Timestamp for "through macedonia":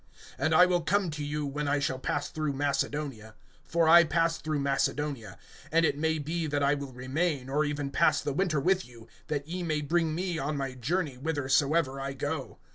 2.29-3.35, 4.39-5.37